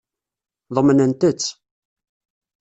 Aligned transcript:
Ḍemnent-tt. 0.75 1.49